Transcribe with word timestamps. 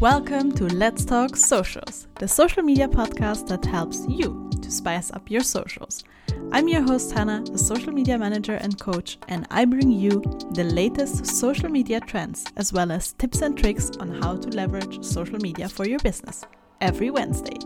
Welcome 0.00 0.52
to 0.56 0.64
Let's 0.64 1.06
Talk 1.06 1.36
Socials, 1.36 2.06
the 2.16 2.28
social 2.28 2.62
media 2.62 2.86
podcast 2.86 3.48
that 3.48 3.64
helps 3.64 4.04
you 4.06 4.50
to 4.60 4.70
spice 4.70 5.10
up 5.10 5.30
your 5.30 5.40
socials. 5.40 6.04
I'm 6.52 6.68
your 6.68 6.82
host, 6.82 7.12
Hannah, 7.12 7.42
a 7.50 7.56
social 7.56 7.92
media 7.92 8.18
manager 8.18 8.56
and 8.56 8.78
coach, 8.78 9.16
and 9.28 9.46
I 9.50 9.64
bring 9.64 9.90
you 9.90 10.20
the 10.50 10.64
latest 10.64 11.24
social 11.24 11.70
media 11.70 11.98
trends 12.00 12.44
as 12.58 12.74
well 12.74 12.92
as 12.92 13.14
tips 13.14 13.40
and 13.40 13.56
tricks 13.56 13.90
on 13.98 14.10
how 14.20 14.36
to 14.36 14.50
leverage 14.50 15.02
social 15.02 15.38
media 15.38 15.66
for 15.66 15.88
your 15.88 16.00
business 16.00 16.44
every 16.82 17.08
Wednesday. 17.08 17.56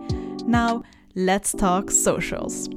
Now, 0.46 0.84
let's 1.16 1.50
talk 1.52 1.90
socials. 1.90 2.68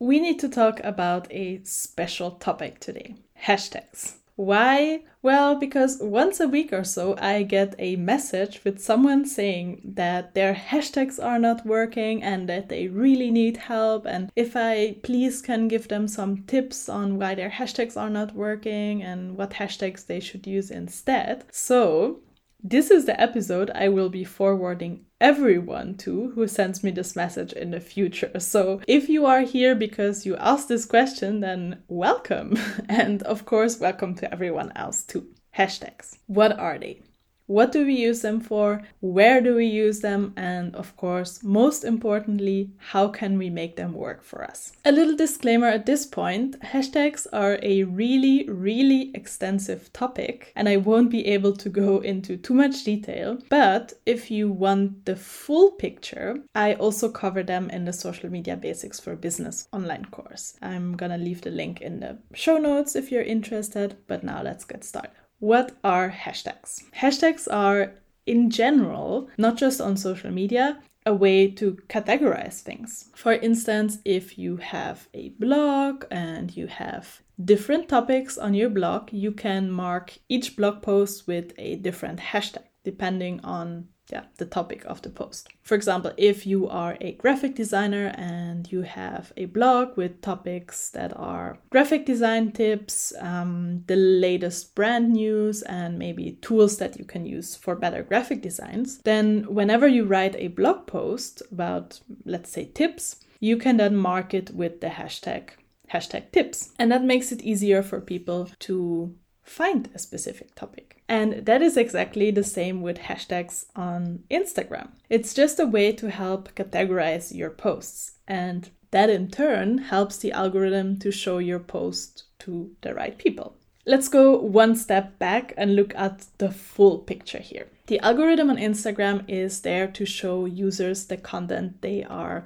We 0.00 0.20
need 0.20 0.38
to 0.40 0.50
talk 0.50 0.80
about 0.84 1.32
a 1.32 1.62
special 1.64 2.32
topic 2.32 2.78
today 2.78 3.14
hashtags. 3.42 4.16
Why? 4.36 5.04
Well, 5.22 5.54
because 5.58 5.98
once 6.00 6.40
a 6.40 6.48
week 6.48 6.72
or 6.72 6.84
so 6.84 7.16
I 7.18 7.44
get 7.44 7.74
a 7.78 7.96
message 7.96 8.62
with 8.64 8.80
someone 8.80 9.24
saying 9.24 9.80
that 9.94 10.34
their 10.34 10.54
hashtags 10.54 11.22
are 11.22 11.38
not 11.38 11.64
working 11.64 12.22
and 12.22 12.48
that 12.48 12.68
they 12.68 12.88
really 12.88 13.30
need 13.30 13.56
help, 13.56 14.06
and 14.06 14.30
if 14.34 14.56
I 14.56 14.96
please 15.02 15.40
can 15.40 15.68
give 15.68 15.88
them 15.88 16.08
some 16.08 16.44
tips 16.46 16.88
on 16.88 17.18
why 17.18 17.34
their 17.36 17.50
hashtags 17.50 17.96
are 17.96 18.10
not 18.10 18.34
working 18.34 19.02
and 19.02 19.36
what 19.38 19.52
hashtags 19.52 20.06
they 20.06 20.20
should 20.20 20.46
use 20.46 20.70
instead. 20.70 21.44
So, 21.50 22.20
this 22.66 22.90
is 22.90 23.04
the 23.04 23.20
episode 23.20 23.70
I 23.74 23.90
will 23.90 24.08
be 24.08 24.24
forwarding 24.24 25.04
everyone 25.20 25.98
to 25.98 26.30
who 26.30 26.48
sends 26.48 26.82
me 26.82 26.90
this 26.90 27.14
message 27.14 27.52
in 27.52 27.70
the 27.70 27.80
future. 27.80 28.40
So 28.40 28.80
if 28.88 29.10
you 29.10 29.26
are 29.26 29.42
here 29.42 29.74
because 29.74 30.24
you 30.24 30.34
asked 30.36 30.68
this 30.68 30.86
question, 30.86 31.40
then 31.40 31.82
welcome. 31.88 32.56
And 32.88 33.22
of 33.24 33.44
course, 33.44 33.78
welcome 33.78 34.14
to 34.16 34.32
everyone 34.32 34.72
else 34.76 35.04
too. 35.04 35.26
Hashtags. 35.56 36.16
What 36.26 36.58
are 36.58 36.78
they? 36.78 37.02
What 37.46 37.72
do 37.72 37.84
we 37.84 37.94
use 37.94 38.22
them 38.22 38.40
for? 38.40 38.82
Where 39.00 39.42
do 39.42 39.54
we 39.54 39.66
use 39.66 40.00
them? 40.00 40.32
And 40.34 40.74
of 40.74 40.96
course, 40.96 41.42
most 41.42 41.84
importantly, 41.84 42.70
how 42.78 43.08
can 43.08 43.36
we 43.36 43.50
make 43.50 43.76
them 43.76 43.92
work 43.92 44.24
for 44.24 44.42
us? 44.42 44.72
A 44.86 44.92
little 44.92 45.14
disclaimer 45.14 45.66
at 45.66 45.84
this 45.84 46.06
point 46.06 46.58
hashtags 46.60 47.26
are 47.34 47.58
a 47.62 47.84
really, 47.84 48.48
really 48.48 49.10
extensive 49.14 49.92
topic, 49.92 50.52
and 50.56 50.70
I 50.70 50.78
won't 50.78 51.10
be 51.10 51.26
able 51.26 51.52
to 51.56 51.68
go 51.68 51.98
into 51.98 52.38
too 52.38 52.54
much 52.54 52.82
detail. 52.84 53.38
But 53.50 53.92
if 54.06 54.30
you 54.30 54.50
want 54.50 55.04
the 55.04 55.16
full 55.16 55.72
picture, 55.72 56.38
I 56.54 56.74
also 56.74 57.10
cover 57.10 57.42
them 57.42 57.68
in 57.68 57.84
the 57.84 57.92
Social 57.92 58.30
Media 58.30 58.56
Basics 58.56 58.98
for 58.98 59.16
Business 59.16 59.68
online 59.70 60.06
course. 60.06 60.56
I'm 60.62 60.96
gonna 60.96 61.18
leave 61.18 61.42
the 61.42 61.50
link 61.50 61.82
in 61.82 62.00
the 62.00 62.16
show 62.32 62.56
notes 62.56 62.96
if 62.96 63.12
you're 63.12 63.22
interested, 63.22 63.96
but 64.06 64.24
now 64.24 64.42
let's 64.42 64.64
get 64.64 64.82
started. 64.82 65.23
What 65.44 65.72
are 65.84 66.08
hashtags? 66.08 66.84
Hashtags 66.92 67.46
are, 67.52 67.92
in 68.24 68.48
general, 68.48 69.28
not 69.36 69.58
just 69.58 69.78
on 69.78 69.98
social 69.98 70.30
media, 70.30 70.80
a 71.04 71.12
way 71.12 71.50
to 71.50 71.76
categorize 71.86 72.62
things. 72.62 73.10
For 73.14 73.34
instance, 73.34 73.98
if 74.06 74.38
you 74.38 74.56
have 74.56 75.06
a 75.12 75.34
blog 75.38 76.06
and 76.10 76.56
you 76.56 76.66
have 76.68 77.20
different 77.44 77.90
topics 77.90 78.38
on 78.38 78.54
your 78.54 78.70
blog, 78.70 79.12
you 79.12 79.32
can 79.32 79.70
mark 79.70 80.16
each 80.30 80.56
blog 80.56 80.80
post 80.80 81.26
with 81.26 81.52
a 81.58 81.76
different 81.76 82.20
hashtag 82.20 82.64
depending 82.82 83.40
on 83.44 83.88
yeah, 84.14 84.24
the 84.36 84.46
topic 84.46 84.84
of 84.86 85.02
the 85.02 85.10
post. 85.10 85.48
For 85.62 85.74
example, 85.74 86.12
if 86.16 86.46
you 86.46 86.68
are 86.68 86.96
a 87.00 87.12
graphic 87.12 87.56
designer 87.56 88.14
and 88.16 88.70
you 88.70 88.82
have 88.82 89.32
a 89.36 89.46
blog 89.46 89.96
with 89.96 90.22
topics 90.22 90.90
that 90.90 91.12
are 91.16 91.58
graphic 91.70 92.06
design 92.06 92.52
tips, 92.52 93.12
um, 93.18 93.82
the 93.88 93.96
latest 93.96 94.76
brand 94.76 95.12
news, 95.12 95.62
and 95.62 95.98
maybe 95.98 96.38
tools 96.42 96.78
that 96.78 96.96
you 96.96 97.04
can 97.04 97.26
use 97.26 97.56
for 97.56 97.74
better 97.74 98.04
graphic 98.04 98.40
designs, 98.40 98.98
then 98.98 99.52
whenever 99.52 99.88
you 99.88 100.04
write 100.04 100.36
a 100.36 100.46
blog 100.46 100.86
post 100.86 101.42
about, 101.50 102.00
let's 102.24 102.50
say, 102.50 102.66
tips, 102.66 103.16
you 103.40 103.56
can 103.56 103.78
then 103.78 103.96
mark 103.96 104.32
it 104.32 104.54
with 104.54 104.80
the 104.80 104.86
hashtag 104.86 105.50
hashtag 105.92 106.30
tips. 106.32 106.72
And 106.78 106.90
that 106.92 107.04
makes 107.04 107.32
it 107.32 107.42
easier 107.42 107.82
for 107.82 108.00
people 108.00 108.48
to 108.60 109.14
find 109.44 109.90
a 109.94 109.98
specific 109.98 110.54
topic. 110.54 111.02
And 111.08 111.46
that 111.46 111.62
is 111.62 111.76
exactly 111.76 112.30
the 112.30 112.42
same 112.42 112.82
with 112.82 112.98
hashtags 112.98 113.66
on 113.76 114.24
Instagram. 114.30 114.88
It's 115.08 115.34
just 115.34 115.60
a 115.60 115.66
way 115.66 115.92
to 115.92 116.10
help 116.10 116.54
categorize 116.54 117.34
your 117.34 117.50
posts. 117.50 118.12
And 118.26 118.70
that 118.90 119.10
in 119.10 119.30
turn 119.30 119.78
helps 119.78 120.18
the 120.18 120.32
algorithm 120.32 120.98
to 121.00 121.10
show 121.10 121.38
your 121.38 121.58
post 121.58 122.24
to 122.40 122.70
the 122.80 122.94
right 122.94 123.16
people. 123.18 123.56
Let's 123.86 124.08
go 124.08 124.38
one 124.38 124.76
step 124.76 125.18
back 125.18 125.52
and 125.58 125.76
look 125.76 125.94
at 125.94 126.26
the 126.38 126.50
full 126.50 126.98
picture 126.98 127.38
here. 127.38 127.66
The 127.86 128.00
algorithm 128.00 128.48
on 128.48 128.56
Instagram 128.56 129.24
is 129.28 129.60
there 129.60 129.86
to 129.88 130.06
show 130.06 130.46
users 130.46 131.04
the 131.04 131.18
content 131.18 131.82
they 131.82 132.02
are 132.02 132.44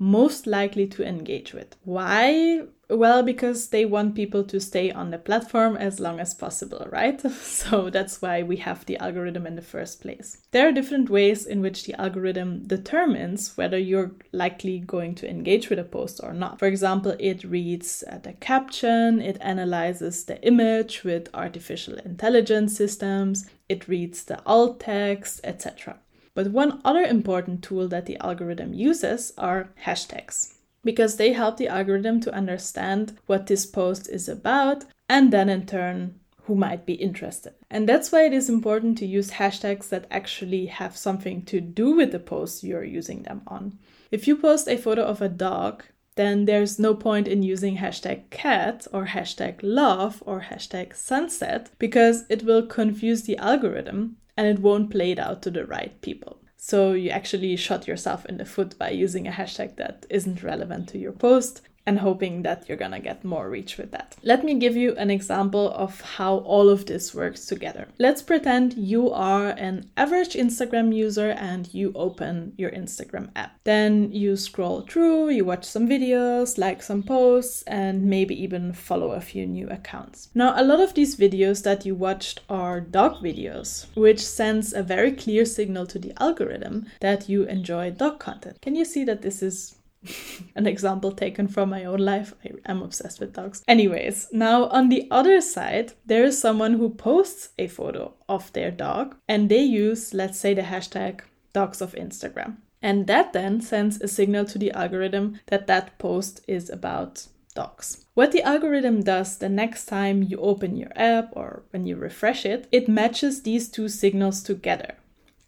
most 0.00 0.46
likely 0.46 0.86
to 0.86 1.06
engage 1.06 1.52
with. 1.52 1.76
Why? 1.84 2.62
Well, 2.88 3.22
because 3.22 3.68
they 3.68 3.84
want 3.84 4.16
people 4.16 4.42
to 4.44 4.58
stay 4.58 4.90
on 4.90 5.10
the 5.10 5.18
platform 5.18 5.76
as 5.76 6.00
long 6.00 6.18
as 6.18 6.34
possible, 6.34 6.88
right? 6.90 7.20
So 7.30 7.90
that's 7.90 8.22
why 8.22 8.42
we 8.42 8.56
have 8.56 8.86
the 8.86 8.96
algorithm 8.96 9.46
in 9.46 9.54
the 9.54 9.62
first 9.62 10.00
place. 10.00 10.38
There 10.50 10.66
are 10.66 10.72
different 10.72 11.10
ways 11.10 11.46
in 11.46 11.60
which 11.60 11.84
the 11.84 12.00
algorithm 12.00 12.66
determines 12.66 13.56
whether 13.56 13.78
you're 13.78 14.12
likely 14.32 14.80
going 14.80 15.14
to 15.16 15.28
engage 15.28 15.68
with 15.68 15.78
a 15.78 15.84
post 15.84 16.20
or 16.22 16.32
not. 16.32 16.58
For 16.58 16.66
example, 16.66 17.14
it 17.20 17.44
reads 17.44 18.02
uh, 18.10 18.18
the 18.18 18.32
caption, 18.32 19.20
it 19.20 19.36
analyzes 19.42 20.24
the 20.24 20.42
image 20.42 21.04
with 21.04 21.28
artificial 21.34 21.98
intelligence 21.98 22.74
systems, 22.74 23.48
it 23.68 23.86
reads 23.86 24.24
the 24.24 24.42
alt 24.46 24.80
text, 24.80 25.42
etc. 25.44 25.98
But 26.40 26.52
one 26.52 26.80
other 26.86 27.02
important 27.02 27.62
tool 27.62 27.86
that 27.88 28.06
the 28.06 28.16
algorithm 28.16 28.72
uses 28.72 29.34
are 29.36 29.74
hashtags 29.84 30.54
because 30.82 31.16
they 31.16 31.34
help 31.34 31.58
the 31.58 31.68
algorithm 31.68 32.18
to 32.20 32.32
understand 32.32 33.18
what 33.26 33.46
this 33.46 33.66
post 33.66 34.08
is 34.08 34.26
about 34.26 34.86
and 35.06 35.30
then 35.30 35.50
in 35.50 35.66
turn 35.66 36.18
who 36.44 36.54
might 36.54 36.86
be 36.86 36.94
interested. 36.94 37.52
And 37.70 37.86
that's 37.86 38.10
why 38.10 38.24
it 38.24 38.32
is 38.32 38.48
important 38.48 38.96
to 38.98 39.06
use 39.06 39.32
hashtags 39.32 39.90
that 39.90 40.06
actually 40.10 40.64
have 40.64 40.96
something 40.96 41.44
to 41.44 41.60
do 41.60 41.94
with 41.94 42.10
the 42.10 42.18
post 42.18 42.64
you're 42.64 42.84
using 42.84 43.24
them 43.24 43.42
on. 43.46 43.78
If 44.10 44.26
you 44.26 44.34
post 44.34 44.66
a 44.66 44.78
photo 44.78 45.02
of 45.02 45.20
a 45.20 45.28
dog, 45.28 45.84
then 46.16 46.46
there's 46.46 46.78
no 46.78 46.94
point 46.94 47.28
in 47.28 47.42
using 47.42 47.76
hashtag 47.76 48.30
cat 48.30 48.86
or 48.94 49.08
hashtag 49.08 49.60
love 49.62 50.22
or 50.24 50.46
hashtag 50.50 50.96
sunset 50.96 51.68
because 51.78 52.24
it 52.30 52.44
will 52.44 52.66
confuse 52.66 53.24
the 53.24 53.36
algorithm 53.36 54.16
and 54.40 54.48
it 54.48 54.62
won't 54.62 54.88
play 54.88 55.10
it 55.10 55.18
out 55.18 55.42
to 55.42 55.50
the 55.50 55.66
right 55.66 56.00
people. 56.00 56.40
So 56.56 56.92
you 56.92 57.10
actually 57.10 57.54
shot 57.56 57.86
yourself 57.86 58.24
in 58.24 58.38
the 58.38 58.46
foot 58.46 58.78
by 58.78 58.88
using 58.88 59.28
a 59.28 59.32
hashtag 59.32 59.76
that 59.76 60.06
isn't 60.08 60.42
relevant 60.42 60.88
to 60.88 60.98
your 60.98 61.12
post 61.12 61.60
and 61.86 61.98
hoping 61.98 62.42
that 62.42 62.68
you're 62.68 62.76
gonna 62.76 63.00
get 63.00 63.24
more 63.24 63.48
reach 63.48 63.76
with 63.76 63.90
that. 63.90 64.16
Let 64.22 64.44
me 64.44 64.54
give 64.54 64.76
you 64.76 64.94
an 64.96 65.10
example 65.10 65.72
of 65.72 66.00
how 66.00 66.38
all 66.38 66.68
of 66.68 66.86
this 66.86 67.14
works 67.14 67.46
together. 67.46 67.88
Let's 67.98 68.22
pretend 68.22 68.74
you 68.74 69.10
are 69.10 69.48
an 69.48 69.90
average 69.96 70.34
Instagram 70.34 70.94
user 70.94 71.30
and 71.30 71.72
you 71.72 71.92
open 71.94 72.52
your 72.56 72.70
Instagram 72.70 73.30
app. 73.34 73.58
Then 73.64 74.12
you 74.12 74.36
scroll 74.36 74.82
through, 74.82 75.30
you 75.30 75.44
watch 75.44 75.64
some 75.64 75.88
videos, 75.88 76.58
like 76.58 76.82
some 76.82 77.02
posts, 77.02 77.62
and 77.62 78.02
maybe 78.04 78.40
even 78.40 78.72
follow 78.72 79.12
a 79.12 79.20
few 79.20 79.46
new 79.46 79.68
accounts. 79.68 80.28
Now, 80.34 80.54
a 80.60 80.64
lot 80.64 80.80
of 80.80 80.94
these 80.94 81.16
videos 81.16 81.62
that 81.64 81.86
you 81.86 81.94
watched 81.94 82.40
are 82.48 82.80
dog 82.80 83.22
videos, 83.22 83.86
which 83.94 84.24
sends 84.24 84.72
a 84.72 84.82
very 84.82 85.12
clear 85.12 85.44
signal 85.44 85.86
to 85.86 85.98
the 85.98 86.12
algorithm 86.20 86.86
that 87.00 87.28
you 87.28 87.44
enjoy 87.44 87.90
dog 87.90 88.18
content. 88.18 88.60
Can 88.60 88.74
you 88.74 88.84
see 88.84 89.04
that 89.04 89.22
this 89.22 89.42
is 89.42 89.76
an 90.54 90.66
example 90.66 91.12
taken 91.12 91.48
from 91.48 91.70
my 91.70 91.84
own 91.84 91.98
life. 91.98 92.34
I 92.44 92.70
am 92.70 92.82
obsessed 92.82 93.20
with 93.20 93.34
dogs. 93.34 93.62
Anyways, 93.68 94.28
now 94.32 94.66
on 94.66 94.88
the 94.88 95.06
other 95.10 95.40
side, 95.40 95.92
there 96.06 96.24
is 96.24 96.40
someone 96.40 96.74
who 96.74 96.90
posts 96.90 97.50
a 97.58 97.68
photo 97.68 98.14
of 98.28 98.52
their 98.52 98.70
dog 98.70 99.16
and 99.28 99.48
they 99.48 99.62
use, 99.62 100.14
let's 100.14 100.38
say, 100.38 100.54
the 100.54 100.62
hashtag 100.62 101.20
dogs 101.52 101.80
of 101.80 101.92
Instagram. 101.92 102.56
And 102.82 103.06
that 103.08 103.32
then 103.32 103.60
sends 103.60 104.00
a 104.00 104.08
signal 104.08 104.46
to 104.46 104.58
the 104.58 104.72
algorithm 104.72 105.38
that 105.46 105.66
that 105.66 105.98
post 105.98 106.40
is 106.48 106.70
about 106.70 107.26
dogs. 107.54 108.06
What 108.14 108.32
the 108.32 108.42
algorithm 108.42 109.02
does 109.02 109.38
the 109.38 109.48
next 109.48 109.86
time 109.86 110.22
you 110.22 110.38
open 110.38 110.76
your 110.76 110.92
app 110.96 111.30
or 111.32 111.64
when 111.70 111.86
you 111.86 111.96
refresh 111.96 112.46
it, 112.46 112.68
it 112.72 112.88
matches 112.88 113.42
these 113.42 113.68
two 113.68 113.88
signals 113.88 114.42
together. 114.42 114.94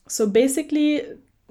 So 0.09 0.27
basically, 0.27 1.03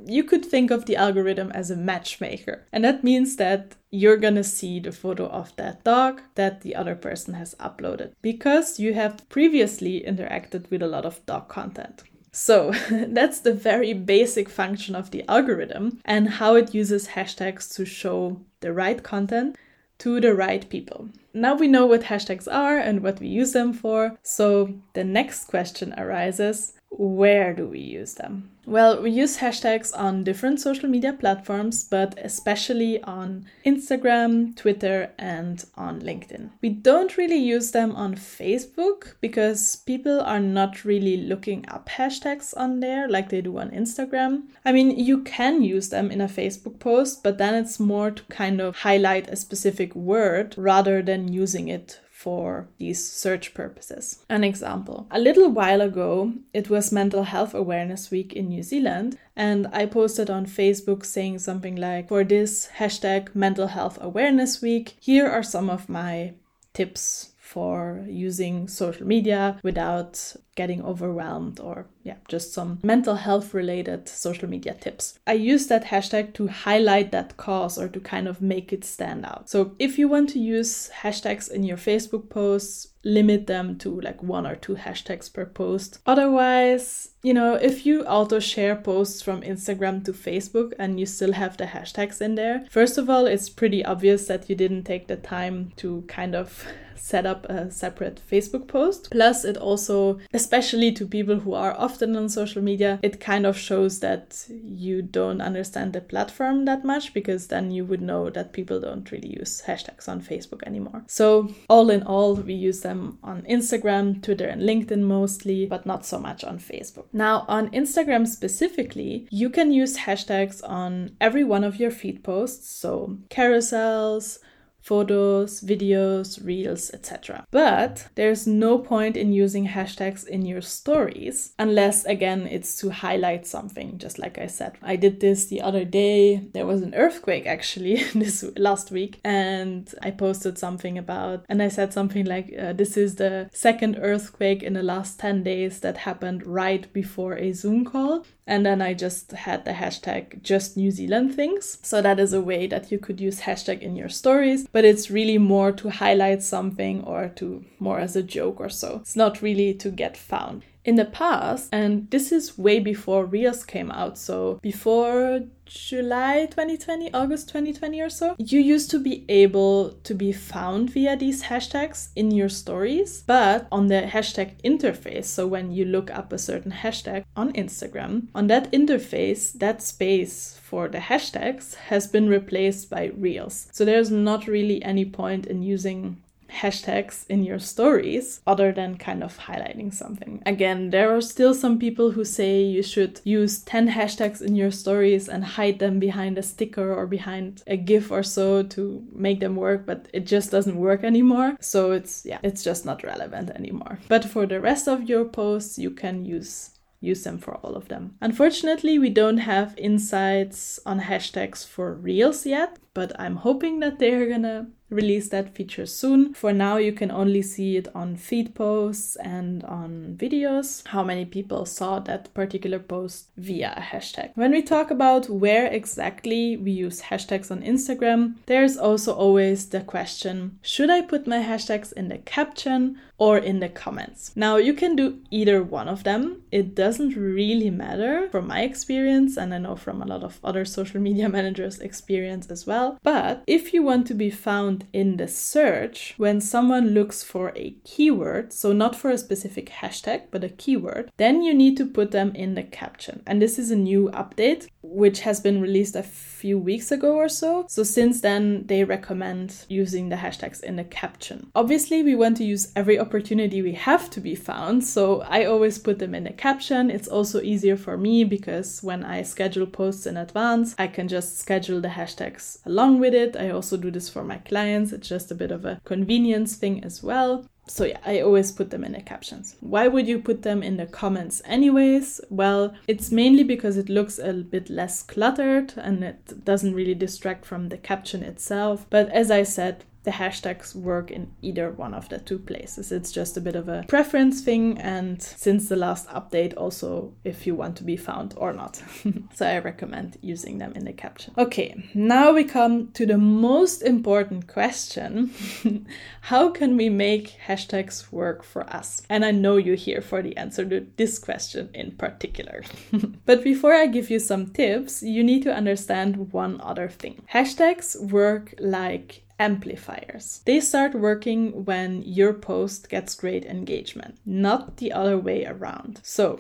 you 0.06 0.24
could 0.24 0.46
think 0.46 0.72
of 0.72 0.86
the 0.86 0.96
algorithm 0.96 1.52
as 1.52 1.72
a 1.72 1.76
matchmaker. 1.76 2.66
And 2.72 2.84
that 2.84 3.04
means 3.04 3.36
that 3.38 3.76
you're 3.90 4.18
gonna 4.18 4.44
see 4.44 4.80
the 4.80 4.92
photo 4.92 5.28
of 5.28 5.56
that 5.58 5.84
dog 5.84 6.22
that 6.36 6.62
the 6.62 6.76
other 6.76 6.96
person 6.96 7.34
has 7.34 7.56
uploaded 7.56 8.14
because 8.22 8.80
you 8.80 8.94
have 8.94 9.28
previously 9.30 10.04
interacted 10.06 10.70
with 10.70 10.82
a 10.82 10.88
lot 10.88 11.06
of 11.06 11.26
dog 11.26 11.50
content. 11.50 12.04
So 12.32 12.72
that's 12.92 13.40
the 13.42 13.54
very 13.54 13.94
basic 13.94 14.50
function 14.50 14.96
of 14.96 15.12
the 15.12 15.24
algorithm 15.30 16.00
and 16.06 16.30
how 16.30 16.56
it 16.56 16.74
uses 16.74 17.10
hashtags 17.10 17.74
to 17.76 17.86
show 17.86 18.42
the 18.62 18.74
right 18.74 19.02
content 19.04 19.58
to 20.00 20.20
the 20.20 20.34
right 20.34 20.68
people. 20.70 21.10
Now 21.34 21.56
we 21.56 21.68
know 21.68 21.86
what 21.86 22.02
hashtags 22.04 22.52
are 22.52 22.78
and 22.78 23.04
what 23.04 23.20
we 23.20 23.28
use 23.28 23.52
them 23.52 23.72
for. 23.72 24.18
So 24.24 24.74
the 24.94 25.04
next 25.04 25.46
question 25.46 25.94
arises 25.98 26.74
where 26.92 27.54
do 27.54 27.68
we 27.68 27.80
use 27.80 28.16
them? 28.16 28.50
Well, 28.66 29.02
we 29.02 29.10
use 29.10 29.38
hashtags 29.38 29.92
on 29.98 30.24
different 30.24 30.60
social 30.60 30.88
media 30.88 31.14
platforms, 31.14 31.84
but 31.84 32.18
especially 32.20 33.02
on 33.04 33.46
Instagram, 33.66 34.56
Twitter, 34.56 35.12
and 35.18 35.66
on 35.76 36.02
LinkedIn. 36.02 36.52
We 36.62 36.70
don't 36.70 37.18
really 37.18 37.38
use 37.38 37.72
them 37.72 37.96
on 37.96 38.16
Facebook 38.16 39.16
because 39.20 39.78
people 39.78 40.22
are 40.22 40.40
not 40.40 40.86
really 40.86 41.18
looking 41.18 41.66
up 41.70 41.90
hashtags 41.90 42.54
on 42.56 42.82
there 42.82 43.10
like 43.10 43.30
they 43.30 43.42
do 43.42 43.58
on 43.58 43.72
Instagram. 43.72 44.44
I 44.64 44.72
mean, 44.72 44.92
you 44.92 45.24
can 45.24 45.64
use 45.64 45.90
them 45.90 46.12
in 46.12 46.22
a 46.22 46.28
Facebook 46.28 46.80
post, 46.80 47.24
but 47.24 47.40
then 47.40 47.56
it's 47.56 47.80
more 47.80 48.12
to 48.12 48.24
kind 48.24 48.62
of 48.62 48.78
highlight 48.78 49.28
a 49.30 49.36
specific 49.36 49.96
word 49.96 50.54
rather 50.56 51.02
than 51.02 51.34
using 51.34 51.68
it 51.68 52.00
for 52.22 52.68
these 52.78 53.02
search 53.12 53.54
purposes. 53.56 54.24
An 54.30 54.44
example 54.44 55.08
a 55.10 55.20
little 55.20 55.50
while 55.50 55.82
ago, 55.82 56.34
it 56.54 56.70
was 56.70 56.92
Mental 56.92 57.24
Health 57.24 57.54
Awareness 57.56 58.12
Week 58.12 58.34
in 58.34 58.50
New 58.50 58.62
Zealand, 58.62 59.18
and 59.36 59.68
I 59.74 59.88
posted 59.88 60.30
on 60.30 60.46
Facebook 60.46 61.04
saying 61.04 61.40
something 61.40 61.76
like, 61.76 62.10
For 62.10 62.24
this 62.24 62.70
hashtag 62.78 63.34
Mental 63.34 63.68
Health 63.68 63.98
Awareness 64.00 64.62
Week, 64.62 64.96
here 65.00 65.28
are 65.28 65.44
some 65.44 65.70
of 65.70 65.90
my 65.90 66.34
tips 66.74 67.32
for 67.40 68.06
using 68.08 68.68
social 68.68 69.06
media 69.06 69.60
without 69.64 70.36
getting 70.56 70.84
overwhelmed 70.84 71.60
or 71.60 71.86
yeah 72.04 72.18
just 72.28 72.54
some 72.54 72.80
mental 72.84 73.16
health 73.16 73.54
related 73.54 74.08
social 74.08 74.50
media 74.50 74.74
tips. 74.74 75.18
I 75.26 75.34
use 75.34 75.68
that 75.68 75.86
hashtag 75.86 76.34
to 76.34 76.48
highlight 76.48 77.12
that 77.12 77.38
cause 77.38 77.78
or 77.78 77.88
to 77.88 78.00
kind 78.00 78.28
of 78.28 78.42
make 78.42 78.74
it 78.74 78.84
stand 78.84 79.26
out. 79.26 79.50
So 79.50 79.76
if 79.80 79.98
you 79.98 80.08
want 80.08 80.30
to 80.32 80.40
use 80.40 80.90
hashtags 81.02 81.50
in 81.50 81.64
your 81.64 81.78
facebook 81.78 82.30
posts 82.30 82.88
limit 83.04 83.48
them 83.48 83.78
to 83.80 84.00
like 84.02 84.22
one 84.22 84.46
or 84.46 84.56
two 84.56 84.76
hashtags 84.76 85.32
per 85.32 85.46
post. 85.46 86.00
Otherwise 86.06 87.10
you 87.24 87.34
know 87.34 87.56
if 87.56 87.86
you 87.86 88.04
auto 88.04 88.40
share 88.40 88.76
posts 88.76 89.22
from 89.22 89.42
instagram 89.42 90.04
to 90.04 90.12
facebook 90.12 90.74
and 90.80 91.00
you 91.00 91.06
still 91.06 91.34
have 91.34 91.56
the 91.58 91.66
hashtags 91.66 92.20
in 92.20 92.36
there 92.36 92.66
first 92.70 92.98
of 92.98 93.10
all 93.10 93.28
it's 93.28 93.50
pretty 93.50 93.86
obvious 93.86 94.28
that 94.28 94.50
you 94.50 94.56
didn't 94.56 94.84
take 94.84 95.08
the 95.08 95.16
time 95.16 95.72
to 95.76 96.04
kind 96.08 96.36
of 96.36 96.66
set 97.02 97.26
up 97.26 97.46
a 97.50 97.70
separate 97.72 98.22
facebook 98.32 98.68
post. 98.68 99.10
Plus 99.12 99.44
it 99.44 99.58
also 99.58 100.20
especially 100.42 100.92
to 100.94 101.06
people 101.06 101.40
who 101.40 101.54
are 101.54 101.76
often 101.78 102.16
on 102.16 102.28
social 102.28 102.62
media, 102.62 103.00
it 103.04 103.20
kind 103.20 103.46
of 103.46 103.58
shows 103.58 104.00
that 104.00 104.46
you 104.50 105.02
don't 105.02 105.42
understand 105.42 105.94
the 105.94 106.02
platform 106.02 106.66
that 106.66 106.84
much 106.84 107.14
because 107.14 107.48
then 107.48 107.70
you 107.72 107.86
would 107.86 108.02
know 108.02 108.30
that 108.32 108.54
people 108.54 108.80
don't 108.80 109.12
really 109.12 109.34
use 109.40 109.64
hashtags 109.68 110.08
on 110.10 110.22
Facebook 110.22 110.64
anymore. 110.64 111.04
So, 111.08 111.54
all 111.70 111.90
in 111.90 112.04
all, 112.04 112.36
we 112.36 112.54
use 112.54 112.82
them 112.82 113.20
on 113.24 113.44
Instagram, 113.44 114.22
Twitter, 114.24 114.48
and 114.48 114.62
LinkedIn 114.62 115.04
mostly, 115.18 115.68
but 115.68 115.86
not 115.86 116.06
so 116.06 116.18
much 116.20 116.44
on 116.44 116.58
Facebook. 116.58 117.06
Now, 117.14 117.46
on 117.48 117.70
Instagram 117.70 118.28
specifically, 118.28 119.28
you 119.30 119.50
can 119.50 119.72
use 119.72 119.98
hashtags 119.98 120.62
on 120.68 121.16
every 121.22 121.44
one 121.44 121.64
of 121.64 121.80
your 121.80 121.92
feed 121.92 122.24
posts, 122.24 122.68
so 122.70 123.18
carousels, 123.30 124.40
photos, 124.82 125.62
videos, 125.62 126.44
reels, 126.46 126.92
etc. 126.94 127.46
But 127.52 128.08
there's 128.16 128.48
no 128.48 128.80
point 128.80 129.16
in 129.16 129.32
using 129.32 129.68
hashtags 129.68 130.28
in 130.28 130.46
your 130.46 130.62
stories 130.62 131.54
unless, 131.60 132.06
again, 132.06 132.48
it's 132.48 132.76
to 132.78 132.90
highlight 132.90 133.46
something, 133.48 133.98
just 133.98 134.20
like 134.20 134.38
I 134.38 134.48
said. 134.48 134.78
I 134.82 134.96
did 134.96 135.20
this 135.20 135.46
the 135.46 135.62
other 135.62 135.86
day. 135.86 136.48
There 136.54 136.66
was 136.66 136.82
an 136.82 136.96
earthquake 136.96 137.46
actually 137.46 138.04
this 138.16 138.44
last 138.58 138.92
week, 138.92 139.20
and 139.24 139.94
I 140.02 140.12
posted 140.12 140.58
something 140.58 140.98
about, 140.98 141.46
and 141.48 141.62
I 141.62 141.70
said 141.70 141.94
something 141.94 142.26
like, 142.26 142.54
uh, 142.60 142.74
This 142.74 142.98
is 142.98 143.16
the 143.16 143.50
second 143.54 143.98
earthquake 144.02 144.64
in 144.64 144.74
the 144.74 144.84
last 144.84 145.20
10 145.20 145.44
days 145.44 145.80
that 145.82 145.98
happened 145.98 146.46
right 146.46 146.92
before 146.94 147.36
a 147.38 147.52
Zoom 147.54 147.86
call. 147.86 148.26
And 148.52 148.66
then 148.66 148.82
I 148.82 148.94
just 148.94 149.32
had 149.32 149.64
the 149.64 149.72
hashtag 149.72 150.44
just 150.44 150.76
New 150.76 150.92
Zealand 150.92 151.36
things. 151.36 151.78
So 151.84 152.02
that 152.02 152.20
is 152.20 152.34
a 152.34 152.42
way 152.42 152.68
that 152.68 152.92
you 152.92 153.00
could 153.00 153.22
use 153.22 153.40
hashtag 153.40 153.80
in 153.80 153.96
your 153.96 154.10
stories, 154.10 154.68
but 154.74 154.84
it's 154.84 155.10
really 155.10 155.38
more 155.38 155.72
to 155.72 155.90
highlight 155.90 156.44
something 156.44 157.02
or 157.06 157.30
to 157.38 157.64
more 157.80 158.00
as 158.00 158.18
a 158.18 158.22
joke 158.22 158.60
or 158.60 158.68
so. 158.68 158.98
It's 158.98 159.16
not 159.16 159.42
really 159.42 159.74
to 159.76 159.90
get 159.90 160.18
found. 160.18 160.64
In 160.84 160.96
the 160.96 161.06
past, 161.06 161.70
and 161.72 162.10
this 162.10 162.32
is 162.32 162.58
way 162.58 162.80
before 162.80 163.26
Reels 163.26 163.64
came 163.64 163.92
out, 163.92 164.18
so 164.18 164.60
before 164.64 165.42
July 165.66 166.48
2020, 166.50 167.14
August 167.14 167.50
2020 167.50 168.02
or 168.02 168.10
so, 168.10 168.36
you 168.40 168.60
used 168.60 168.90
to 168.90 169.00
be 169.00 169.24
able 169.30 169.92
to 170.04 170.16
be 170.16 170.32
found 170.32 170.90
via 170.90 171.16
these 171.16 171.44
hashtags 171.44 172.10
in 172.16 172.32
your 172.32 172.50
stories, 172.50 173.24
but 173.28 173.68
on 173.72 173.88
the 173.88 174.02
hashtag 174.02 174.60
interface, 174.64 175.26
so 175.26 175.46
when 175.46 175.72
you 175.72 175.86
look 175.86 176.10
up 176.10 176.34
a 176.34 176.40
certain 176.40 176.72
hashtag 176.72 177.26
on 177.36 177.54
Instagram, 177.54 178.28
on 178.34 178.48
that 178.48 178.72
interface, 178.72 179.54
that 179.54 179.84
space 179.84 180.60
for 180.64 180.88
the 180.88 180.98
hashtags 180.98 181.76
has 181.76 182.08
been 182.08 182.28
replaced 182.28 182.90
by 182.90 183.12
Reels. 183.16 183.68
So 183.72 183.86
there's 183.86 184.10
not 184.10 184.48
really 184.48 184.84
any 184.84 185.06
point 185.06 185.46
in 185.46 185.62
using 185.62 186.22
hashtags 186.52 187.26
in 187.28 187.44
your 187.44 187.60
stories 187.60 188.42
other 188.46 188.72
than 188.72 188.98
kind 188.98 189.24
of 189.24 189.38
highlighting 189.38 189.94
something. 189.94 190.42
Again, 190.46 190.90
there 190.90 191.16
are 191.16 191.22
still 191.22 191.54
some 191.54 191.80
people 191.80 192.12
who 192.12 192.26
say 192.26 192.62
you 192.62 192.84
should 192.84 193.22
use 193.24 193.60
10 193.64 193.90
hashtags 193.90 194.42
in 194.42 194.56
your 194.56 194.72
stories 194.72 195.30
and 195.30 195.44
hide 195.44 195.80
them 195.80 196.00
behind 196.00 196.38
a 196.38 196.44
sticker 196.44 196.94
or 196.94 197.08
behind 197.08 197.64
a 197.68 197.78
GIF 197.78 198.12
or 198.12 198.24
so 198.24 198.64
to 198.64 199.04
make 199.14 199.40
them 199.40 199.56
work, 199.56 199.86
but 199.86 200.08
it 200.14 200.26
just 200.26 200.52
doesn't 200.52 200.78
work 200.78 201.04
anymore. 201.04 201.58
So 201.60 201.92
it's, 201.92 202.26
yeah, 202.26 202.40
it's 202.44 202.64
just 202.64 202.86
not 202.86 203.04
relevant 203.04 203.50
anymore. 203.52 204.00
But 204.08 204.26
for 204.26 204.46
the 204.46 204.62
rest 204.62 204.88
of 204.88 205.10
your 205.10 205.26
posts, 205.26 205.78
you 205.78 205.92
can 205.92 206.26
use 206.26 206.72
use 207.02 207.24
them 207.24 207.40
for 207.40 207.56
all 207.56 207.76
of 207.76 207.88
them. 207.88 208.16
Unfortunately, 208.22 209.00
we 209.00 209.10
don't 209.10 209.40
have 209.40 209.74
insights 209.78 210.80
on 210.86 211.02
hashtags 211.02 211.66
for 211.66 211.96
Reels 211.96 212.46
yet, 212.46 212.78
but 212.94 213.12
I'm 213.20 213.38
hoping 213.38 213.80
that 213.80 213.98
they're 213.98 214.30
gonna 214.30 214.68
release 214.92 215.30
that 215.30 215.56
feature 215.56 215.86
soon. 215.86 216.34
For 216.34 216.54
now, 216.54 216.78
you 216.78 216.92
can 216.92 217.10
only 217.10 217.42
see 217.42 217.78
it 217.78 217.88
on 217.96 218.16
feed 218.16 218.54
posts 218.54 219.16
and 219.16 219.64
on 219.64 220.16
videos, 220.18 220.86
how 220.88 221.04
many 221.04 221.26
people 221.26 221.66
saw 221.66 222.00
that 222.00 222.34
particular 222.34 222.80
post 222.80 223.30
via 223.38 223.74
a 223.78 223.82
hashtag. 223.82 224.32
When 224.36 224.52
we 224.52 224.62
talk 224.62 224.92
about 224.92 225.30
where 225.30 225.68
exactly 225.68 226.58
we 226.58 226.72
use 226.72 227.02
hashtags 227.02 227.50
on 227.50 227.62
Instagram, 227.62 228.36
there's 228.46 228.78
also 228.78 229.14
always 229.14 229.70
the 229.70 229.82
question 229.82 230.60
should 230.62 230.90
I 230.90 231.02
put 231.02 231.28
my 231.28 231.40
hashtags 231.40 231.94
in 231.94 232.10
the 232.10 232.18
caption 232.18 233.00
or 233.22 233.38
in 233.38 233.60
the 233.60 233.70
comments? 233.70 234.32
Now, 234.36 234.58
you 234.58 234.74
can 234.74 234.96
do 234.96 235.20
either 235.30 235.62
one 235.62 235.88
of 235.88 236.04
them. 236.04 236.42
It 236.52 236.74
doesn't 236.74 237.16
really 237.16 237.70
matter 237.70 238.28
from 238.32 238.48
my 238.48 238.64
experience, 238.64 239.38
and 239.38 239.54
I 239.54 239.60
know 239.60 239.76
from 239.76 240.02
a 240.02 240.08
lot 240.08 240.24
of 240.24 240.40
other 240.44 240.66
social 240.66 241.00
media 241.00 241.30
managers' 241.38 241.78
experience 241.78 242.48
as 242.48 242.66
well. 242.66 242.98
But 243.04 243.44
if 243.46 243.76
you 243.76 243.84
want 243.84 244.08
to 244.08 244.16
be 244.16 244.32
found 244.32 244.88
in 244.92 245.18
the 245.18 245.28
search 245.28 246.16
when 246.18 246.42
someone 246.42 246.96
looks 246.96 247.22
for 247.22 247.54
a 247.56 247.76
keyword, 247.84 248.52
so 248.54 248.74
not 248.74 248.96
for 248.96 249.12
a 249.12 249.20
specific 249.20 249.70
hashtag, 249.70 250.24
but 250.32 250.44
a 250.44 250.50
keyword, 250.50 251.12
then 251.18 251.44
you 251.44 251.54
need 251.54 251.78
to 251.78 251.86
put 251.86 252.10
them 252.10 252.34
in 252.34 252.56
the 252.56 252.64
caption. 252.64 253.22
And 253.28 253.40
this 253.40 253.60
is 253.60 253.70
a 253.70 253.76
new 253.76 254.10
update 254.16 254.68
which 254.82 255.20
has 255.20 255.40
been 255.40 255.62
released 255.62 255.96
a 255.96 256.02
few 256.02 256.58
weeks 256.58 256.92
ago 256.92 257.14
or 257.18 257.30
so. 257.30 257.68
So 257.70 257.84
since 257.84 258.22
then, 258.22 258.66
they 258.66 258.84
recommend 258.84 259.66
using 259.70 260.10
the 260.10 260.16
hashtags 260.16 260.64
in 260.64 260.78
the 260.78 260.84
caption. 260.84 261.52
Obviously, 261.54 262.02
we 262.02 262.16
want 262.16 262.38
to 262.38 262.44
use 262.44 262.72
every 262.76 262.98
opportunity 262.98 263.11
we 263.14 263.74
have 263.74 264.10
to 264.12 264.22
be 264.22 264.36
found, 264.36 264.84
so 264.84 265.22
I 265.22 265.46
always 265.46 265.78
put 265.78 266.00
them 266.00 266.16
in 266.16 266.24
the 266.24 266.34
caption. 266.34 266.90
It's 266.90 267.08
also 267.08 267.42
easier 267.42 267.78
for 267.78 267.98
me 267.98 268.24
because 268.24 268.82
when 268.82 269.04
I 269.04 269.24
schedule 269.24 269.68
posts 269.68 270.06
in 270.06 270.18
advance, 270.18 270.76
I 270.78 270.88
can 270.88 271.08
just 271.08 271.40
schedule 271.40 271.82
the 271.82 271.90
hashtags 271.90 272.60
along 272.66 273.00
with 273.00 273.14
it. 273.14 273.36
I 273.36 273.50
also 273.50 273.78
do 273.78 273.92
this 273.92 274.10
for 274.10 274.24
my 274.24 274.38
clients, 274.38 274.92
it's 274.92 275.10
just 275.10 275.32
a 275.32 275.36
bit 275.36 275.52
of 275.52 275.66
a 275.66 275.82
convenience 275.84 276.56
thing 276.56 276.84
as 276.84 277.04
well. 277.04 277.46
So 277.68 277.86
yeah, 277.86 278.00
I 278.06 278.20
always 278.20 278.52
put 278.52 278.70
them 278.70 278.84
in 278.84 278.94
the 278.94 279.02
captions. 279.02 279.56
Why 279.62 279.88
would 279.88 280.08
you 280.08 280.20
put 280.20 280.42
them 280.42 280.62
in 280.62 280.78
the 280.78 280.88
comments 280.88 281.42
anyways? 281.46 282.20
Well, 282.30 282.74
it's 282.88 283.12
mainly 283.12 283.44
because 283.44 283.78
it 283.78 283.88
looks 283.88 284.20
a 284.20 284.34
bit 284.34 284.70
less 284.70 285.04
cluttered 285.04 285.74
and 285.78 286.04
it 286.04 286.44
doesn't 286.44 286.74
really 286.74 286.96
distract 286.96 287.46
from 287.46 287.70
the 287.70 287.78
caption 287.78 288.24
itself. 288.24 288.86
But 288.90 289.10
as 289.10 289.32
I 289.32 289.44
said, 289.44 289.86
the 290.04 290.12
hashtags 290.12 290.76
work 290.76 291.12
in 291.12 291.32
either 291.42 291.72
one 291.72 291.94
of 291.94 292.10
the 292.10 292.20
two 292.20 292.40
places. 292.40 292.92
It's 292.92 293.12
just 293.12 293.38
a 293.38 293.42
bit 293.42 293.56
of 293.56 293.70
a 293.70 293.86
preference 293.88 294.42
thing, 294.42 294.78
and 294.80 295.22
since 295.22 295.70
the 295.70 295.76
last 295.76 296.08
update, 296.10 296.54
also 296.58 297.14
if 297.24 297.46
you 297.46 297.56
want 297.56 297.76
to 297.78 297.84
be 297.84 297.98
found 297.98 298.34
or 298.38 298.54
not. 298.54 298.82
so 299.34 299.46
I 299.46 299.60
recommend 299.60 300.18
using 300.22 300.58
them 300.58 300.74
in 300.76 300.86
the 300.86 300.94
caption. 300.94 301.34
Okay, 301.38 301.84
now 301.94 302.32
we 302.32 302.44
come 302.44 302.92
to 302.94 303.06
the 303.06 303.18
most 303.18 303.82
important 303.82 304.48
question 304.48 305.32
How 306.22 306.50
can 306.50 306.78
we 306.78 306.90
make 306.90 307.38
hashtags 307.48 308.12
work 308.12 308.44
for 308.44 308.64
us? 308.70 309.02
And 309.10 309.26
I 309.26 309.32
know 309.32 309.58
you're 309.58 309.76
here 309.76 310.02
for 310.02 310.22
the 310.22 310.38
answer 310.38 310.66
to 310.66 310.86
this 310.98 311.18
question 311.20 311.70
in 311.74 311.92
particular. 311.92 312.64
but 313.26 313.44
before 313.44 313.74
I 313.74 313.88
give 313.88 314.10
you 314.10 314.20
some 314.20 314.48
tips, 314.48 315.02
you 315.02 315.24
need 315.24 315.44
to 315.44 315.54
understand 315.54 316.32
one 316.32 316.62
other 316.62 316.90
thing. 316.90 317.24
Hashtags 317.34 318.00
work 318.12 318.54
like 318.60 319.24
amplifiers. 319.42 320.42
They 320.46 320.60
start 320.60 320.94
working 320.94 321.66
when 321.66 322.04
your 322.04 322.32
post 322.32 322.90
gets 322.90 323.16
great 323.16 323.44
engagement, 323.44 324.20
not 324.24 324.78
the 324.78 324.92
other 324.92 325.18
way 325.18 325.46
around. 325.46 326.00
So, 326.04 326.40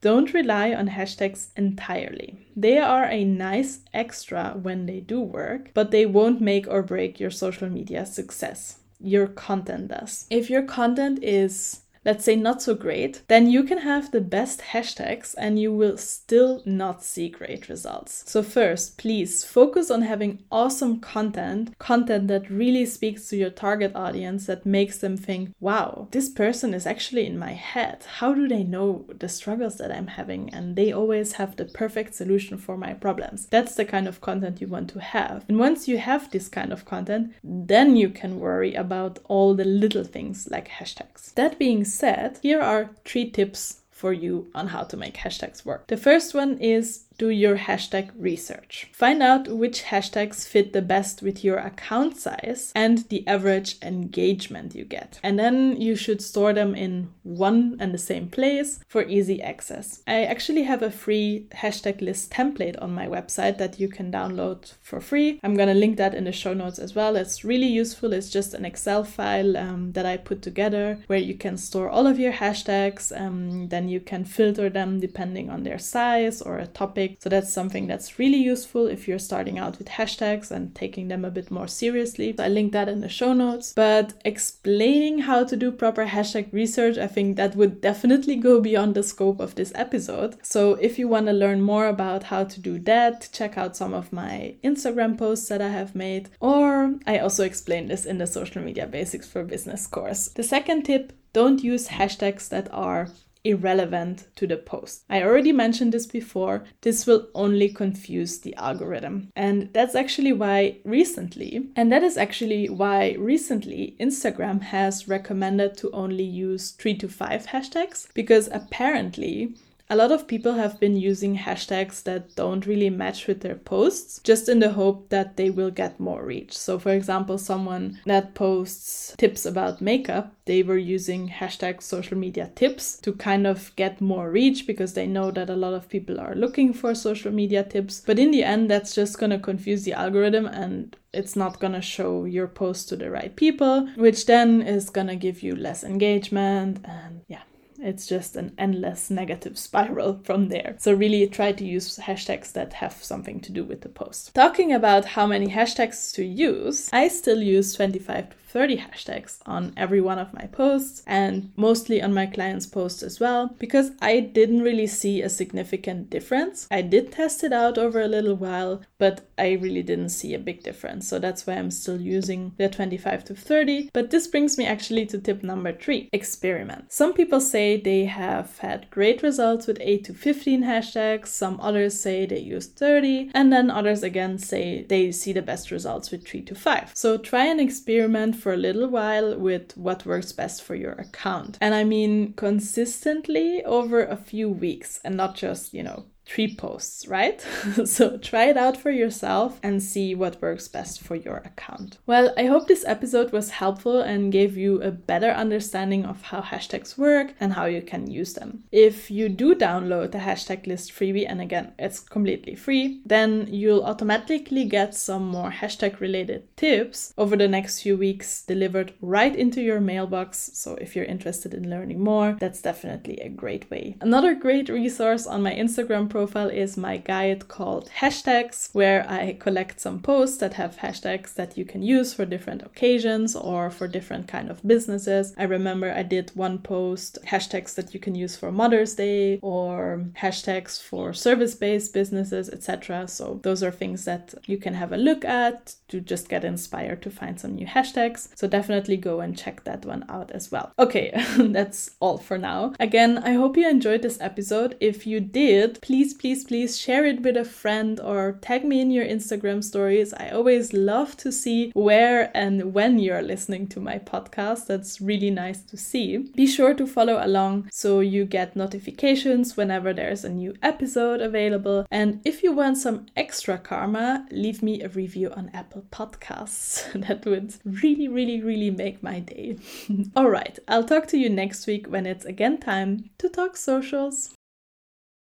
don't 0.00 0.32
rely 0.32 0.72
on 0.72 0.88
hashtags 0.88 1.48
entirely. 1.56 2.38
They 2.56 2.78
are 2.78 3.04
a 3.04 3.24
nice 3.24 3.80
extra 3.92 4.56
when 4.62 4.86
they 4.86 5.00
do 5.00 5.20
work, 5.20 5.72
but 5.74 5.90
they 5.90 6.06
won't 6.06 6.40
make 6.40 6.66
or 6.68 6.82
break 6.82 7.20
your 7.20 7.32
social 7.32 7.68
media 7.68 8.06
success. 8.06 8.78
Your 8.98 9.26
content 9.26 9.88
does. 9.88 10.26
If 10.30 10.48
your 10.48 10.62
content 10.62 11.22
is 11.22 11.82
let's 12.08 12.24
say 12.24 12.34
not 12.34 12.62
so 12.62 12.74
great, 12.74 13.20
then 13.28 13.50
you 13.50 13.62
can 13.62 13.76
have 13.76 14.10
the 14.10 14.20
best 14.22 14.60
hashtags 14.72 15.34
and 15.36 15.60
you 15.60 15.70
will 15.70 15.98
still 15.98 16.62
not 16.64 17.04
see 17.04 17.28
great 17.28 17.68
results. 17.68 18.24
So, 18.26 18.42
first, 18.42 18.96
please 18.96 19.44
focus 19.44 19.90
on 19.90 20.00
having 20.00 20.42
awesome 20.50 21.00
content, 21.00 21.78
content 21.78 22.28
that 22.28 22.48
really 22.48 22.86
speaks 22.86 23.28
to 23.28 23.36
your 23.36 23.50
target 23.50 23.92
audience, 23.94 24.46
that 24.46 24.64
makes 24.64 24.96
them 24.96 25.18
think, 25.18 25.50
wow, 25.60 26.08
this 26.12 26.30
person 26.30 26.72
is 26.72 26.86
actually 26.86 27.26
in 27.26 27.38
my 27.38 27.52
head. 27.52 27.98
How 28.20 28.32
do 28.32 28.48
they 28.48 28.64
know 28.64 29.04
the 29.18 29.28
struggles 29.28 29.76
that 29.76 29.92
I'm 29.92 30.06
having? 30.06 30.48
And 30.48 30.76
they 30.76 30.92
always 30.92 31.32
have 31.32 31.56
the 31.56 31.66
perfect 31.66 32.14
solution 32.14 32.56
for 32.56 32.78
my 32.78 32.94
problems. 32.94 33.48
That's 33.50 33.74
the 33.74 33.84
kind 33.84 34.08
of 34.08 34.22
content 34.22 34.62
you 34.62 34.68
want 34.68 34.88
to 34.90 35.00
have. 35.00 35.44
And 35.46 35.58
once 35.58 35.86
you 35.86 35.98
have 35.98 36.30
this 36.30 36.48
kind 36.48 36.72
of 36.72 36.86
content, 36.86 37.34
then 37.44 37.96
you 37.96 38.08
can 38.08 38.40
worry 38.40 38.74
about 38.74 39.18
all 39.24 39.54
the 39.54 39.66
little 39.66 40.04
things 40.04 40.48
like 40.50 40.68
hashtags. 40.68 41.34
That 41.34 41.58
being 41.58 41.84
said, 41.84 41.97
here 42.42 42.60
are 42.60 42.90
three 43.04 43.30
tips 43.30 43.80
for 43.90 44.12
you 44.12 44.50
on 44.54 44.68
how 44.68 44.84
to 44.84 44.96
make 44.96 45.16
hashtags 45.16 45.64
work. 45.64 45.88
The 45.88 45.96
first 45.96 46.34
one 46.34 46.58
is 46.58 47.04
do 47.18 47.28
your 47.30 47.58
hashtag 47.58 48.10
research. 48.16 48.88
Find 48.92 49.22
out 49.22 49.48
which 49.48 49.84
hashtags 49.84 50.46
fit 50.46 50.72
the 50.72 50.82
best 50.82 51.20
with 51.20 51.44
your 51.44 51.58
account 51.58 52.16
size 52.16 52.72
and 52.74 52.98
the 53.08 53.26
average 53.26 53.76
engagement 53.82 54.74
you 54.74 54.84
get. 54.84 55.18
And 55.22 55.38
then 55.38 55.80
you 55.80 55.96
should 55.96 56.22
store 56.22 56.52
them 56.52 56.74
in 56.74 57.10
one 57.24 57.76
and 57.80 57.92
the 57.92 57.98
same 57.98 58.28
place 58.28 58.80
for 58.88 59.02
easy 59.02 59.42
access. 59.42 60.02
I 60.06 60.24
actually 60.24 60.62
have 60.62 60.82
a 60.82 60.90
free 60.90 61.46
hashtag 61.52 62.00
list 62.00 62.30
template 62.30 62.80
on 62.80 62.94
my 62.94 63.06
website 63.06 63.58
that 63.58 63.80
you 63.80 63.88
can 63.88 64.12
download 64.12 64.74
for 64.80 65.00
free. 65.00 65.40
I'm 65.42 65.54
gonna 65.54 65.74
link 65.74 65.96
that 65.96 66.14
in 66.14 66.24
the 66.24 66.32
show 66.32 66.54
notes 66.54 66.78
as 66.78 66.94
well. 66.94 67.16
It's 67.16 67.44
really 67.44 67.66
useful. 67.66 68.12
It's 68.12 68.30
just 68.30 68.54
an 68.54 68.64
Excel 68.64 69.02
file 69.02 69.56
um, 69.56 69.92
that 69.92 70.06
I 70.06 70.16
put 70.16 70.40
together 70.42 71.00
where 71.08 71.18
you 71.18 71.34
can 71.34 71.56
store 71.56 71.90
all 71.90 72.06
of 72.06 72.18
your 72.18 72.32
hashtags. 72.32 73.18
Um, 73.18 73.68
then 73.68 73.88
you 73.88 74.00
can 74.00 74.24
filter 74.24 74.70
them 74.70 75.00
depending 75.00 75.50
on 75.50 75.64
their 75.64 75.78
size 75.78 76.40
or 76.40 76.58
a 76.58 76.66
topic 76.66 77.07
so 77.20 77.28
that's 77.28 77.52
something 77.52 77.86
that's 77.86 78.18
really 78.18 78.38
useful 78.38 78.86
if 78.86 79.06
you're 79.06 79.18
starting 79.18 79.58
out 79.58 79.78
with 79.78 79.88
hashtags 79.88 80.50
and 80.50 80.74
taking 80.74 81.08
them 81.08 81.24
a 81.24 81.30
bit 81.30 81.50
more 81.50 81.68
seriously. 81.68 82.34
I 82.38 82.48
link 82.48 82.72
that 82.72 82.88
in 82.88 83.00
the 83.00 83.08
show 83.08 83.32
notes. 83.32 83.72
But 83.72 84.14
explaining 84.24 85.20
how 85.20 85.44
to 85.44 85.56
do 85.56 85.72
proper 85.72 86.06
hashtag 86.06 86.52
research, 86.52 86.98
I 86.98 87.06
think 87.06 87.36
that 87.36 87.56
would 87.56 87.80
definitely 87.80 88.36
go 88.36 88.60
beyond 88.60 88.94
the 88.94 89.02
scope 89.02 89.40
of 89.40 89.54
this 89.54 89.72
episode. 89.74 90.36
So 90.42 90.74
if 90.74 90.98
you 90.98 91.08
want 91.08 91.26
to 91.26 91.32
learn 91.32 91.60
more 91.62 91.86
about 91.86 92.24
how 92.24 92.44
to 92.44 92.60
do 92.60 92.78
that, 92.80 93.28
check 93.32 93.56
out 93.56 93.76
some 93.76 93.94
of 93.94 94.12
my 94.12 94.56
Instagram 94.64 95.16
posts 95.16 95.48
that 95.48 95.62
I 95.62 95.68
have 95.68 95.94
made, 95.94 96.30
or 96.40 96.94
I 97.06 97.18
also 97.18 97.44
explain 97.44 97.86
this 97.86 98.04
in 98.04 98.18
the 98.18 98.26
social 98.26 98.62
media 98.62 98.86
basics 98.86 99.26
for 99.28 99.44
business 99.44 99.86
course. 99.86 100.28
The 100.28 100.42
second 100.42 100.84
tip 100.84 101.12
don't 101.32 101.62
use 101.62 101.88
hashtags 101.88 102.48
that 102.48 102.68
are 102.72 103.08
irrelevant 103.48 104.28
to 104.36 104.46
the 104.46 104.56
post. 104.56 105.04
I 105.08 105.22
already 105.22 105.52
mentioned 105.52 105.92
this 105.92 106.06
before, 106.06 106.64
this 106.82 107.06
will 107.06 107.28
only 107.34 107.68
confuse 107.68 108.38
the 108.38 108.54
algorithm. 108.56 109.30
And 109.34 109.70
that's 109.72 109.94
actually 109.94 110.32
why 110.32 110.78
recently, 110.84 111.70
and 111.74 111.90
that 111.90 112.02
is 112.02 112.16
actually 112.16 112.68
why 112.68 113.16
recently 113.18 113.96
Instagram 113.98 114.62
has 114.62 115.08
recommended 115.08 115.76
to 115.78 115.90
only 115.92 116.24
use 116.24 116.72
three 116.72 116.96
to 116.98 117.08
five 117.08 117.46
hashtags 117.46 118.08
because 118.14 118.48
apparently 118.52 119.54
a 119.90 119.96
lot 119.96 120.12
of 120.12 120.26
people 120.26 120.52
have 120.52 120.78
been 120.78 120.96
using 120.96 121.38
hashtags 121.38 122.02
that 122.02 122.36
don't 122.36 122.66
really 122.66 122.90
match 122.90 123.26
with 123.26 123.40
their 123.40 123.54
posts, 123.54 124.20
just 124.22 124.48
in 124.48 124.58
the 124.58 124.72
hope 124.72 125.08
that 125.08 125.38
they 125.38 125.48
will 125.48 125.70
get 125.70 125.98
more 125.98 126.24
reach. 126.24 126.56
So, 126.56 126.78
for 126.78 126.90
example, 126.90 127.38
someone 127.38 127.98
that 128.04 128.34
posts 128.34 129.14
tips 129.16 129.46
about 129.46 129.80
makeup, 129.80 130.34
they 130.44 130.62
were 130.62 130.76
using 130.76 131.28
hashtag 131.28 131.82
social 131.82 132.18
media 132.18 132.50
tips 132.54 132.98
to 132.98 133.14
kind 133.14 133.46
of 133.46 133.74
get 133.76 134.00
more 134.00 134.30
reach 134.30 134.66
because 134.66 134.92
they 134.92 135.06
know 135.06 135.30
that 135.30 135.48
a 135.48 135.56
lot 135.56 135.72
of 135.72 135.88
people 135.88 136.20
are 136.20 136.34
looking 136.34 136.74
for 136.74 136.94
social 136.94 137.32
media 137.32 137.64
tips. 137.64 138.02
But 138.04 138.18
in 138.18 138.30
the 138.30 138.44
end, 138.44 138.70
that's 138.70 138.94
just 138.94 139.18
going 139.18 139.30
to 139.30 139.38
confuse 139.38 139.84
the 139.84 139.94
algorithm 139.94 140.44
and 140.46 140.94
it's 141.14 141.34
not 141.34 141.60
going 141.60 141.72
to 141.72 141.80
show 141.80 142.26
your 142.26 142.46
post 142.46 142.90
to 142.90 142.96
the 142.96 143.10
right 143.10 143.34
people, 143.34 143.88
which 143.96 144.26
then 144.26 144.60
is 144.60 144.90
going 144.90 145.06
to 145.06 145.16
give 145.16 145.42
you 145.42 145.56
less 145.56 145.82
engagement 145.82 146.80
and 146.84 147.22
yeah 147.28 147.40
it's 147.80 148.06
just 148.06 148.36
an 148.36 148.54
endless 148.58 149.10
negative 149.10 149.58
spiral 149.68 150.20
from 150.24 150.48
there. 150.48 150.76
So, 150.78 150.92
really 150.92 151.26
try 151.26 151.52
to 151.52 151.64
use 151.64 151.98
hashtags 151.98 152.52
that 152.52 152.74
have 152.74 153.02
something 153.02 153.40
to 153.40 153.52
do 153.52 153.64
with 153.64 153.82
the 153.82 153.88
post. 153.88 154.34
Talking 154.34 154.72
about 154.72 155.04
how 155.04 155.26
many 155.26 155.48
hashtags 155.48 156.12
to 156.14 156.24
use, 156.24 156.88
I 156.92 157.08
still 157.08 157.42
use 157.42 157.74
25 157.74 158.30
to 158.30 158.36
30 158.48 158.78
hashtags 158.78 159.38
on 159.46 159.72
every 159.76 160.00
one 160.00 160.18
of 160.18 160.32
my 160.32 160.46
posts 160.46 161.02
and 161.06 161.52
mostly 161.56 162.00
on 162.00 162.14
my 162.14 162.26
clients' 162.26 162.66
posts 162.66 163.02
as 163.02 163.20
well 163.20 163.54
because 163.58 163.90
I 164.00 164.20
didn't 164.20 164.62
really 164.62 164.86
see 164.86 165.20
a 165.20 165.28
significant 165.28 166.08
difference. 166.10 166.66
I 166.70 166.82
did 166.82 167.12
test 167.12 167.44
it 167.44 167.52
out 167.52 167.76
over 167.76 168.00
a 168.00 168.08
little 168.08 168.36
while, 168.36 168.82
but 168.98 169.28
I 169.36 169.52
really 169.52 169.82
didn't 169.82 170.08
see 170.10 170.34
a 170.34 170.38
big 170.38 170.62
difference. 170.62 171.06
So 171.08 171.18
that's 171.18 171.46
why 171.46 171.54
I'm 171.54 171.70
still 171.70 172.00
using 172.00 172.52
the 172.56 172.68
25 172.68 173.24
to 173.26 173.34
30. 173.34 173.90
But 173.92 174.10
this 174.10 174.26
brings 174.26 174.56
me 174.56 174.66
actually 174.66 175.06
to 175.06 175.18
tip 175.18 175.42
number 175.42 175.72
three 175.72 176.08
experiment. 176.12 176.92
Some 176.92 177.12
people 177.12 177.40
say 177.40 177.67
they 177.76 178.06
have 178.06 178.58
had 178.58 178.90
great 178.90 179.22
results 179.22 179.66
with 179.66 179.78
8 179.80 180.04
to 180.04 180.14
15 180.14 180.62
hashtags, 180.64 181.26
some 181.28 181.60
others 181.60 182.00
say 182.00 182.26
they 182.26 182.38
use 182.38 182.66
30, 182.66 183.30
and 183.34 183.52
then 183.52 183.70
others 183.70 184.02
again 184.02 184.38
say 184.38 184.84
they 184.88 185.12
see 185.12 185.32
the 185.32 185.42
best 185.42 185.70
results 185.70 186.10
with 186.10 186.26
3 186.26 186.42
to 186.42 186.54
5. 186.54 186.92
So 186.94 187.18
try 187.18 187.46
and 187.46 187.60
experiment 187.60 188.36
for 188.36 188.52
a 188.52 188.56
little 188.56 188.88
while 188.88 189.36
with 189.38 189.76
what 189.76 190.06
works 190.06 190.32
best 190.32 190.62
for 190.62 190.74
your 190.74 190.92
account. 190.92 191.58
And 191.60 191.74
I 191.74 191.84
mean 191.84 192.32
consistently 192.34 193.64
over 193.64 194.04
a 194.04 194.16
few 194.16 194.48
weeks 194.48 195.00
and 195.04 195.16
not 195.16 195.34
just, 195.34 195.74
you 195.74 195.82
know, 195.82 196.06
three 196.28 196.54
posts, 196.54 197.08
right? 197.08 197.40
so 197.84 198.18
try 198.18 198.44
it 198.44 198.56
out 198.56 198.76
for 198.76 198.90
yourself 198.90 199.58
and 199.62 199.82
see 199.82 200.14
what 200.14 200.40
works 200.42 200.68
best 200.68 201.00
for 201.00 201.16
your 201.16 201.38
account. 201.38 201.98
Well, 202.06 202.34
I 202.36 202.46
hope 202.46 202.68
this 202.68 202.84
episode 202.86 203.32
was 203.32 203.50
helpful 203.50 204.00
and 204.00 204.30
gave 204.30 204.56
you 204.56 204.82
a 204.82 204.90
better 204.90 205.30
understanding 205.30 206.04
of 206.04 206.22
how 206.22 206.42
hashtags 206.42 206.98
work 206.98 207.34
and 207.40 207.54
how 207.54 207.64
you 207.64 207.80
can 207.80 208.10
use 208.10 208.34
them. 208.34 208.64
If 208.70 209.10
you 209.10 209.28
do 209.28 209.54
download 209.54 210.12
the 210.12 210.18
hashtag 210.18 210.66
list 210.66 210.92
freebie, 210.92 211.26
and 211.28 211.40
again, 211.40 211.72
it's 211.78 212.00
completely 212.00 212.54
free, 212.54 213.00
then 213.06 213.48
you'll 213.50 213.84
automatically 213.84 214.66
get 214.66 214.94
some 214.94 215.28
more 215.28 215.50
hashtag 215.50 216.00
related 216.00 216.56
tips 216.56 217.14
over 217.16 217.36
the 217.36 217.48
next 217.48 217.80
few 217.80 217.96
weeks 217.96 218.42
delivered 218.42 218.92
right 219.00 219.34
into 219.34 219.62
your 219.62 219.80
mailbox. 219.80 220.50
So 220.54 220.74
if 220.74 220.94
you're 220.94 221.04
interested 221.06 221.54
in 221.54 221.70
learning 221.70 222.00
more, 222.00 222.36
that's 222.38 222.60
definitely 222.60 223.18
a 223.20 223.28
great 223.28 223.70
way. 223.70 223.96
Another 224.00 224.34
great 224.34 224.68
resource 224.68 225.26
on 225.26 225.42
my 225.42 225.52
Instagram 225.52 226.10
profile 226.18 226.48
is 226.48 226.76
my 226.76 226.96
guide 226.96 227.46
called 227.46 227.88
Hashtags, 228.00 228.70
where 228.72 229.08
I 229.08 229.36
collect 229.38 229.80
some 229.80 230.00
posts 230.00 230.38
that 230.38 230.54
have 230.54 230.78
hashtags 230.78 231.32
that 231.34 231.56
you 231.56 231.64
can 231.64 231.80
use 231.80 232.12
for 232.12 232.24
different 232.26 232.62
occasions 232.62 233.36
or 233.36 233.70
for 233.70 233.86
different 233.86 234.26
kind 234.26 234.50
of 234.50 234.66
businesses. 234.66 235.32
I 235.38 235.44
remember 235.44 235.92
I 235.92 236.02
did 236.02 236.32
one 236.34 236.58
post 236.58 237.18
hashtags 237.24 237.76
that 237.76 237.94
you 237.94 238.00
can 238.00 238.16
use 238.16 238.34
for 238.34 238.50
Mother's 238.50 238.96
Day 238.96 239.38
or 239.42 240.06
hashtags 240.20 240.82
for 240.82 241.14
service-based 241.14 241.94
businesses, 241.94 242.50
etc. 242.50 243.06
So 243.06 243.38
those 243.44 243.62
are 243.62 243.70
things 243.70 244.04
that 244.06 244.34
you 244.46 244.58
can 244.58 244.74
have 244.74 244.92
a 244.92 244.96
look 244.96 245.24
at 245.24 245.76
to 245.90 246.00
just 246.00 246.28
get 246.28 246.44
inspired 246.44 247.00
to 247.02 247.10
find 247.12 247.38
some 247.38 247.54
new 247.54 247.66
hashtags. 247.66 248.28
So 248.34 248.48
definitely 248.48 248.96
go 248.96 249.20
and 249.20 249.38
check 249.38 249.62
that 249.64 249.86
one 249.86 250.04
out 250.08 250.32
as 250.32 250.50
well. 250.50 250.72
Okay, 250.80 251.12
that's 251.38 251.92
all 252.00 252.18
for 252.18 252.38
now. 252.38 252.72
Again, 252.80 253.18
I 253.18 253.34
hope 253.34 253.56
you 253.56 253.68
enjoyed 253.68 254.02
this 254.02 254.20
episode. 254.20 254.76
If 254.80 255.06
you 255.06 255.20
did, 255.20 255.80
please 255.80 256.07
please, 256.14 256.38
please, 256.38 256.44
please 256.44 256.78
share 256.78 257.04
it 257.04 257.22
with 257.22 257.36
a 257.36 257.44
friend 257.44 258.00
or 258.00 258.38
tag 258.40 258.64
me 258.64 258.80
in 258.80 258.90
your 258.90 259.04
Instagram 259.04 259.62
stories. 259.62 260.14
I 260.14 260.30
always 260.30 260.72
love 260.72 261.16
to 261.18 261.32
see 261.32 261.70
where 261.74 262.30
and 262.36 262.72
when 262.72 262.98
you're 262.98 263.22
listening 263.22 263.66
to 263.68 263.80
my 263.80 263.98
podcast. 263.98 264.66
That's 264.66 265.00
really 265.00 265.30
nice 265.30 265.62
to 265.62 265.76
see. 265.76 266.18
Be 266.18 266.46
sure 266.46 266.74
to 266.74 266.86
follow 266.86 267.20
along 267.24 267.68
so 267.72 268.00
you 268.00 268.24
get 268.24 268.56
notifications 268.56 269.56
whenever 269.56 269.92
there's 269.92 270.24
a 270.24 270.28
new 270.28 270.54
episode 270.62 271.20
available. 271.20 271.86
And 271.90 272.20
if 272.24 272.42
you 272.42 272.52
want 272.52 272.78
some 272.78 273.06
extra 273.16 273.58
karma, 273.58 274.26
leave 274.30 274.62
me 274.62 274.82
a 274.82 274.88
review 274.88 275.32
on 275.36 275.50
Apple 275.52 275.84
Podcasts. 275.90 276.92
that 277.06 277.24
would 277.26 277.54
really, 277.64 278.08
really, 278.08 278.40
really 278.40 278.70
make 278.70 279.02
my 279.02 279.20
day. 279.20 279.58
All 280.16 280.30
right, 280.30 280.58
I'll 280.68 280.84
talk 280.84 281.06
to 281.08 281.18
you 281.18 281.28
next 281.28 281.66
week 281.66 281.86
when 281.86 282.06
it's 282.06 282.24
again 282.24 282.58
time 282.58 283.10
to 283.18 283.28
talk 283.28 283.56
socials. 283.56 284.34